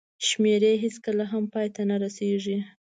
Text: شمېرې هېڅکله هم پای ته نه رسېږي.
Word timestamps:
شمېرې 0.27 0.73
هېڅکله 0.83 1.23
هم 1.31 1.43
پای 1.53 1.67
ته 1.75 1.81
نه 1.89 1.95
رسېږي. 2.03 2.57